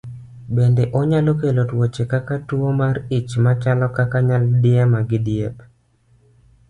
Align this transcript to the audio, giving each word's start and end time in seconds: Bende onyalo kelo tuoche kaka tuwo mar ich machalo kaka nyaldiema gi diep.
Bende 0.55 0.83
onyalo 0.99 1.31
kelo 1.39 1.61
tuoche 1.69 2.03
kaka 2.13 2.35
tuwo 2.47 2.69
mar 2.81 2.95
ich 3.17 3.31
machalo 3.45 3.87
kaka 3.97 4.17
nyaldiema 4.27 4.99
gi 5.09 5.19
diep. 5.25 5.57